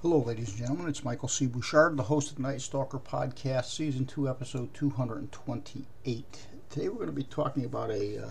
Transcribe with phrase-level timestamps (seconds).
[0.00, 0.88] Hello, ladies and gentlemen.
[0.88, 1.48] It's Michael C.
[1.48, 6.46] Bouchard, the host of the Night Stalker podcast, season two, episode 228.
[6.70, 8.30] Today, we're going to be talking about a uh,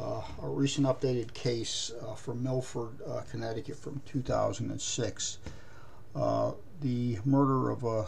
[0.00, 5.38] uh, a recent updated case uh, from Milford, uh, Connecticut, from 2006.
[6.14, 6.52] Uh,
[6.82, 8.06] the murder of a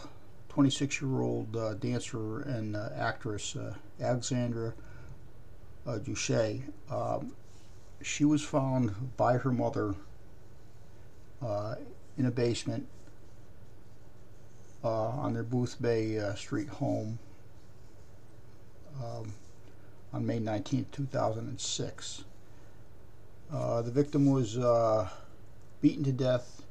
[0.53, 3.57] 26-year-old uh, dancer and actress,
[3.99, 4.73] Alexandra
[5.85, 6.61] Ducsay.
[6.89, 7.33] Um,
[8.01, 9.95] she was found by her mother
[11.41, 11.75] uh,
[12.17, 12.87] in a basement
[14.83, 17.19] uh, on their Boothbay uh, Street home
[19.03, 19.33] um,
[20.13, 22.23] on May 19, 2006.
[23.51, 25.09] Uh, the victim was uh,
[25.81, 26.61] beaten to death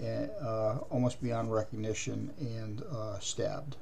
[0.00, 2.82] uh, almost beyond recognition and
[3.20, 3.76] stabbed.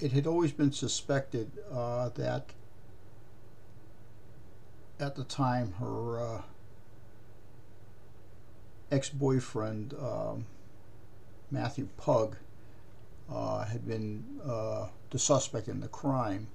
[0.00, 2.44] It had always been suspected that
[4.98, 6.42] at the time her
[8.90, 10.46] ex-boyfriend um,
[11.50, 12.36] Matthew Pug
[13.30, 16.48] uh, had been uh, the suspect in the crime.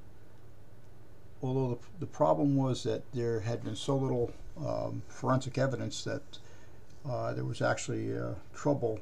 [1.41, 4.31] Although the, the problem was that there had been so little
[4.65, 6.21] um, forensic evidence that
[7.09, 8.99] uh, there was actually uh, trouble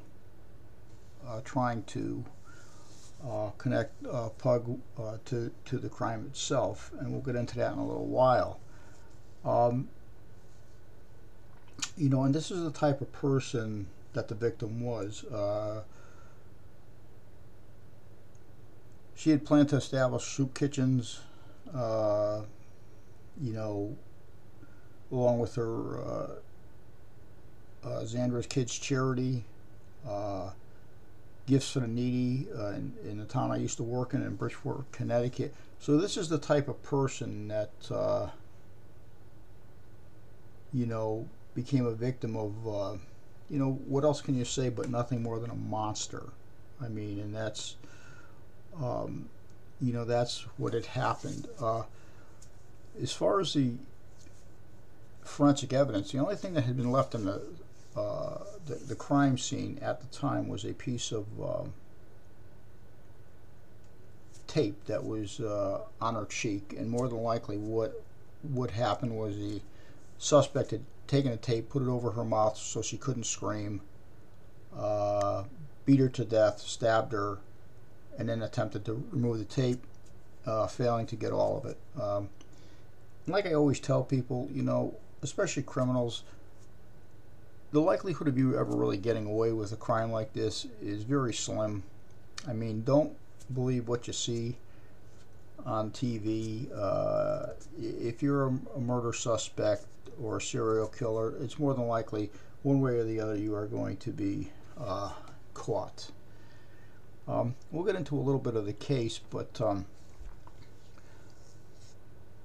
[1.26, 2.24] uh, trying to
[3.28, 3.92] uh, connect
[4.38, 4.78] Pug
[5.26, 8.58] to, to the crime itself, and we'll get into that in a little while.
[9.44, 9.88] Um,
[12.00, 15.22] you know, and this is the type of person that the victim was.
[15.24, 15.82] Uh,
[19.14, 21.20] she had planned to establish soup kitchens,
[21.74, 22.40] uh,
[23.38, 23.94] you know,
[25.12, 26.28] along with her uh,
[27.84, 29.44] uh Xandra's Kids Charity,
[30.08, 30.52] uh,
[31.46, 34.90] Gifts for the Needy in, in, the town I used to work in, in Bridgeport,
[34.90, 35.52] Connecticut.
[35.78, 37.72] So this is the type of person that,
[40.72, 42.96] you know, became a victim of, uh,
[43.48, 46.24] you know, what else can you say but nothing more than a monster?
[46.82, 47.76] I mean, and that's,
[48.80, 49.28] um,
[49.80, 51.48] you know, that's what had happened.
[51.60, 51.82] Uh,
[53.02, 53.72] as far as the
[55.22, 57.42] forensic evidence, the only thing that had been left in the
[57.96, 61.72] uh, the, the, crime scene at the time was a piece of um,
[64.46, 68.00] tape that was uh, on her cheek, and more than likely, what
[68.42, 69.60] what happened was the
[70.18, 73.80] suspect had taken a tape, put it over her mouth so she couldn't scream,
[74.76, 75.42] uh,
[75.84, 77.38] beat her to death, stabbed her,
[78.16, 79.84] and then attempted to remove the tape,
[80.46, 81.78] uh, failing to get all of it.
[82.00, 82.28] Um,
[83.26, 86.22] like I always tell people, you know, especially criminals,
[87.72, 91.34] the likelihood of you ever really getting away with a crime like this is very
[91.34, 91.82] slim.
[92.48, 93.16] I mean, don't
[93.52, 94.56] believe what you see
[95.66, 96.68] on TV.
[96.76, 99.84] Uh, if you're a, a, murder suspect,
[100.22, 102.30] or a serial killer, it's more than likely
[102.62, 105.12] one way or the other you are going to be uh,
[105.54, 106.10] caught.
[107.26, 109.86] Um, we'll get into a little bit of the case, but um,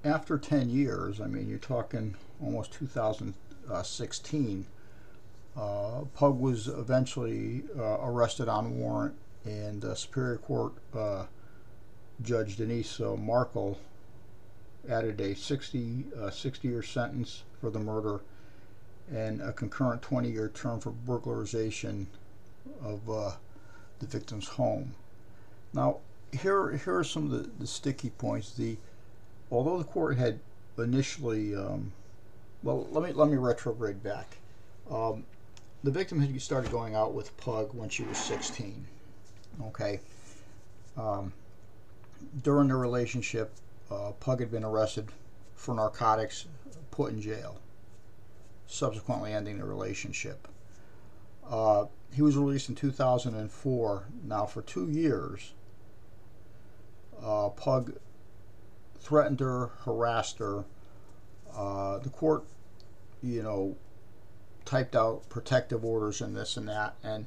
[0.04, 4.66] after 10 years, I mean, you're talking almost 2016,
[5.56, 11.24] uh, Pug was eventually uh, arrested on warrant, and Superior Court uh,
[12.22, 13.78] Judge Denise uh, Markle
[14.88, 18.20] added a 60, uh, 60 year sentence for the murder
[19.12, 22.06] and a concurrent 20 year term for burglarization
[22.82, 23.32] of uh,
[24.00, 24.94] the victim's home.
[25.72, 25.98] Now,
[26.32, 28.52] here, here are some of the, the sticky points.
[28.52, 28.76] The
[29.50, 30.40] although the court had
[30.78, 31.92] initially, um,
[32.62, 34.36] well, let me let me retrograde back.
[34.90, 35.24] Um,
[35.84, 38.86] the victim had started going out with Pug when she was 16.
[39.66, 40.00] Okay.
[40.96, 41.32] Um,
[42.42, 43.52] during the relationship,
[43.90, 45.10] uh, Pug had been arrested
[45.54, 46.46] for narcotics,
[46.90, 47.60] put in jail,
[48.66, 50.48] subsequently ending the relationship.
[51.48, 54.04] Uh, he was released in 2004.
[54.24, 55.52] Now, for two years,
[57.22, 57.96] uh, Pug
[58.98, 60.64] threatened her, harassed her.
[61.54, 62.44] Uh, the court,
[63.22, 63.76] you know,
[64.64, 66.96] typed out protective orders and this and that.
[67.02, 67.26] And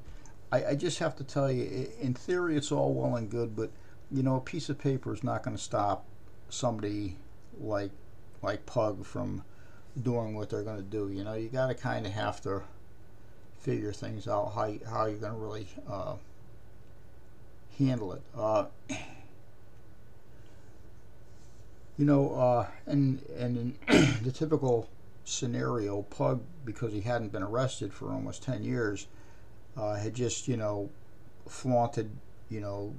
[0.51, 3.71] I, I just have to tell you, in theory, it's all well and good, but
[4.11, 6.05] you know, a piece of paper is not going to stop
[6.49, 7.15] somebody
[7.59, 7.91] like
[8.41, 9.43] like Pug from
[10.01, 11.09] doing what they're going to do.
[11.09, 12.63] You know, you got to kind of have to
[13.59, 16.15] figure things out how you, how you're going to really uh,
[17.77, 18.21] handle it.
[18.35, 18.65] Uh,
[21.97, 24.89] you know, uh, and and in the typical
[25.25, 29.07] scenario, Pug, because he hadn't been arrested for almost ten years,
[29.75, 30.89] uh, had just you know
[31.47, 32.09] flaunted,
[32.49, 32.93] you know,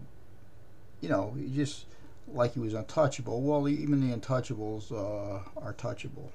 [1.00, 1.86] you know, he just
[2.28, 3.40] like he was untouchable.
[3.42, 6.30] Well, even the untouchables uh, are touchable.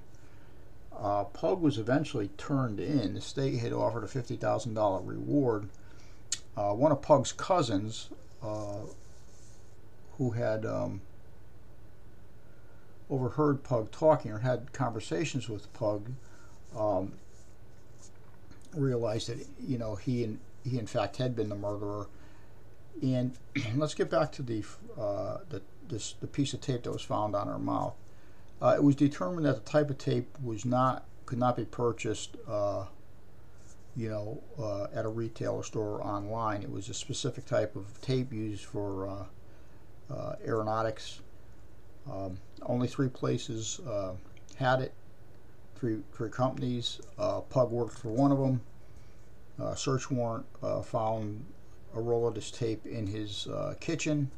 [0.98, 3.16] Uh, Pug was eventually turned in.
[3.16, 5.70] The state had offered a fifty thousand dollar reward.
[6.56, 8.10] Uh, one of Pug's cousins,
[8.42, 8.84] uh,
[10.18, 11.02] who had um,
[13.10, 16.12] overheard Pug talking or had conversations with Pug,
[16.78, 17.14] um,
[18.74, 22.08] realized that you know he he in fact had been the murderer.
[23.02, 23.38] And
[23.76, 24.64] let's get back to the
[24.98, 27.96] uh, the this the piece of tape that was found on her mouth.
[28.62, 32.38] Uh, it was determined that the type of tape was not could not be purchased,
[32.48, 32.86] uh,
[33.96, 36.62] you know, uh, at a retailer store or online.
[36.62, 41.22] It was a specific type of tape used for uh, uh, aeronautics.
[42.10, 44.14] Um, only three places uh,
[44.58, 44.94] had it.
[45.76, 47.02] Three three companies.
[47.18, 48.62] Pug worked for one of them.
[49.76, 50.46] search warrant
[50.86, 51.44] found
[51.94, 53.48] a roll of this tape in his
[53.80, 54.32] kitchen.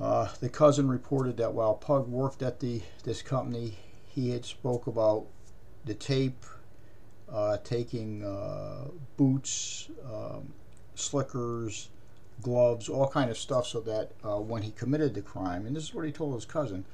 [0.00, 3.76] Uh, the cousin reported that while Pug worked at the this company,
[4.06, 5.26] he had spoke about
[5.84, 6.44] the tape,
[7.30, 8.86] uh, taking uh,
[9.18, 10.54] boots, um,
[10.94, 11.90] slickers,
[12.40, 15.84] gloves, all kind of stuff, so that uh, when he committed the crime, and this
[15.84, 16.86] is what he told his cousin,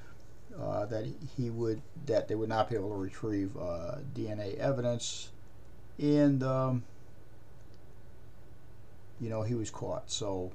[0.61, 1.06] uh, that
[1.37, 5.31] he would that they would not be able to retrieve uh, DNA evidence,
[6.00, 6.82] and um,
[9.20, 10.11] you know he was caught.
[10.11, 10.50] So.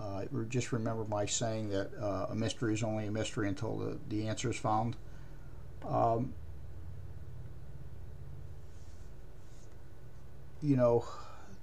[0.00, 3.98] Uh, just remember my saying that uh, a mystery is only a mystery until the,
[4.08, 4.96] the answer is found.
[5.86, 6.32] Um,
[10.62, 11.04] you know,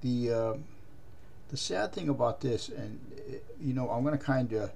[0.01, 0.53] the uh,
[1.49, 2.99] the sad thing about this, and
[3.59, 4.71] you know, I'm going to kind of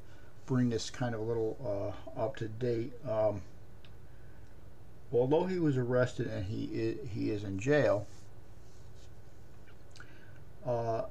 [0.45, 2.93] bring this kind of a little uh, up to date.
[3.07, 3.41] Um,
[5.13, 8.07] although he was arrested and he is, he is in jail,
[10.65, 11.03] uh,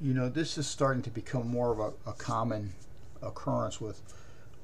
[0.00, 2.72] you know, this is starting to become more of a, a common
[3.22, 4.00] occurrence with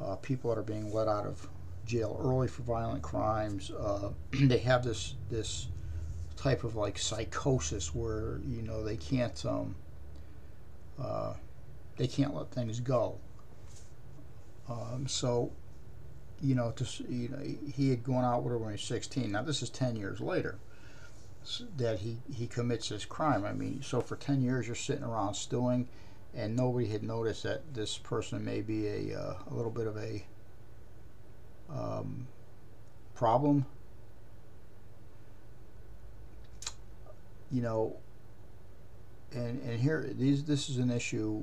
[0.01, 1.49] uh, people that are being let out of
[1.85, 3.71] jail early for violent crimes.
[3.71, 5.69] Uh, they have this this
[6.37, 9.75] type of like psychosis where you know they can't um,
[10.99, 11.35] uh,
[11.97, 13.19] they can't let things go.
[14.69, 15.53] Um, so,
[16.43, 17.39] you know, to, you know,
[17.73, 19.31] he had gone out with her when he was 16.
[19.31, 20.59] Now this is 10 years later
[21.77, 23.45] that he, he commits this crime.
[23.45, 25.89] I mean, so for 10 years you're sitting around stewing
[26.35, 29.97] and nobody had noticed that this person may be a, uh, a little bit of
[29.97, 30.25] a
[31.71, 32.27] um,
[33.15, 33.65] problem.
[37.51, 37.97] You know,
[39.33, 41.43] and, and here these this is an issue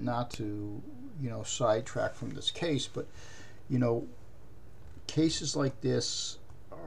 [0.00, 0.82] not to
[1.20, 3.06] you know sidetrack from this case but
[3.68, 4.06] you know
[5.06, 6.38] cases like this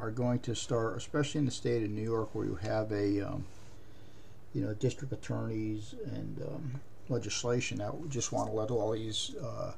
[0.02, 3.22] are going to start, especially in the state of New York, where you have a,
[3.22, 3.46] um,
[4.54, 9.74] you know, district attorneys and um, legislation that just want to let all these uh,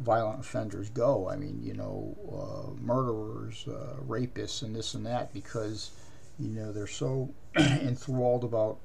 [0.00, 1.28] violent offenders go.
[1.28, 5.90] I mean, you know, uh, murderers, uh, rapists, and this and that, because
[6.38, 8.78] you know they're so enthralled about,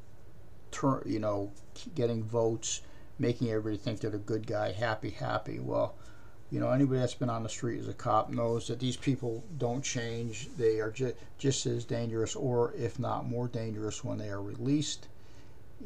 [0.71, 1.51] ter- you know,
[1.95, 2.81] getting votes,
[3.19, 5.59] making everybody think they're a good guy, happy, happy.
[5.59, 5.95] Well
[6.53, 9.43] you know, anybody that's been on the street as a cop knows that these people
[9.57, 10.49] don't change.
[10.55, 15.07] They are ju- just as dangerous, or if not more dangerous, when they are released.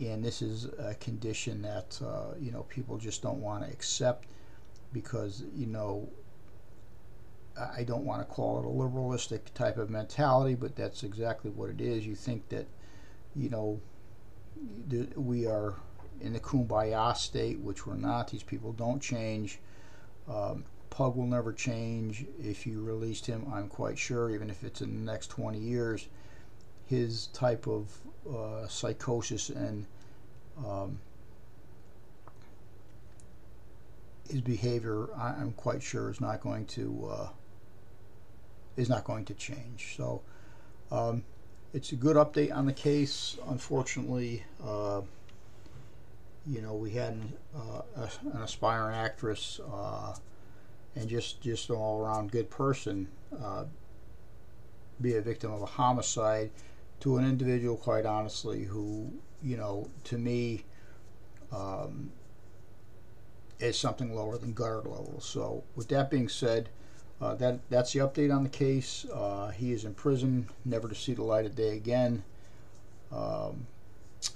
[0.02, 4.26] And this is a condition that, uh, you know, people just don't want to accept
[4.92, 6.10] because, you know,
[7.58, 11.70] I don't want to call it a liberalistic type of mentality, but that's exactly what
[11.70, 12.06] it is.
[12.06, 12.68] You think that,
[13.38, 13.80] you know,
[15.16, 15.76] we are
[16.20, 18.28] in the kumbaya state, which we're not.
[18.28, 19.60] These people don't change
[20.30, 24.82] um, Pug will never change if you released him, I'm quite sure, even if it's
[24.82, 26.08] in the next 20 years.
[26.86, 27.96] His type of
[28.34, 29.86] uh, psychosis and
[30.66, 31.00] um,
[34.30, 37.30] his behavior, I, am quite sure, is not going to uh,
[38.76, 39.96] is not going to change.
[39.98, 40.22] So
[40.92, 41.24] um,
[41.74, 43.38] it's a good update on the case.
[43.48, 45.02] Unfortunately, uh,
[46.50, 47.20] you know, we had
[47.56, 47.82] uh,
[48.34, 50.16] an aspiring actress uh,
[50.96, 53.08] and just just an all around good person
[53.44, 53.66] uh,
[55.02, 56.50] be a victim of a homicide
[57.02, 59.12] to an individual, quite honestly, who
[59.44, 60.64] you know, to me,
[61.52, 62.12] um,
[63.60, 65.20] is something lower than gutter level.
[65.20, 66.70] So, with that being said.
[67.20, 69.04] Uh, that that's the update on the case.
[69.12, 72.24] Uh, he is in prison, never to see the light of day again.
[73.12, 73.66] Um,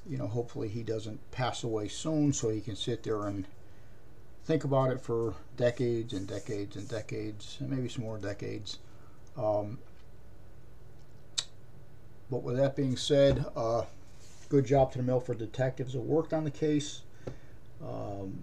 [0.08, 3.46] you know, hopefully he doesn't pass away soon so he can sit there and
[4.46, 8.80] think about it for decades and decades and decades, and maybe some more decades.
[9.38, 9.78] Um,
[12.30, 13.84] but with that being said, uh,
[14.50, 17.02] good job to the Milford detectives that worked on the case.
[17.82, 18.38] Um,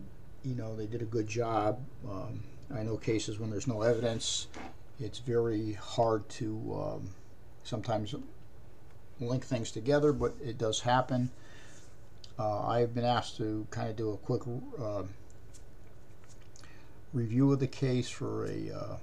[0.45, 1.81] you know, they did a good job.
[2.09, 4.47] Um, I know cases when there's no evidence,
[5.01, 7.11] it's very hard to um,
[7.65, 8.15] sometimes
[9.21, 11.31] link things together, but it does happen.
[12.39, 14.43] Uh, I've been asked to kind of do a quick
[14.81, 15.03] uh,
[17.13, 18.97] review of the case for a uh,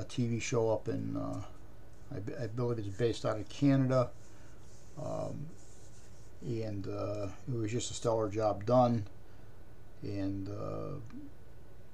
[0.00, 1.42] a TV show up in uh,
[2.14, 4.08] I, I, believe it's based out of Canada,
[5.02, 5.46] um,
[6.42, 9.04] and uh, it was just a stellar job done,
[10.02, 10.94] and uh,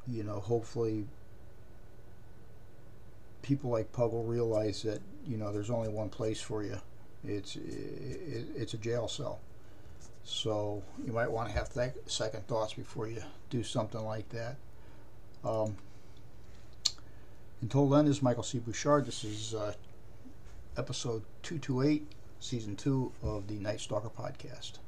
[0.06, 1.06] you know hopefully
[3.42, 6.78] people like Pug will realize that you know there's only one place for you.
[7.24, 9.40] It's it, it's a jail cell.
[10.24, 11.70] So you might want to have
[12.06, 14.56] second thoughts before you do something like that.
[15.44, 15.76] Um,
[17.60, 18.58] until then, this is Michael C.
[18.58, 19.04] Bouchard.
[19.04, 19.74] This is uh,
[20.78, 22.06] episode 228,
[22.40, 24.78] season 2 of the Night Stalker podcast.